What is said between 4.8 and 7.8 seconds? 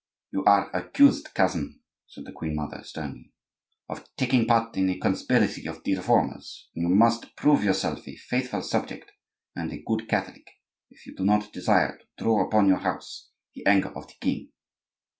the conspiracy of the Reformers; and you must prove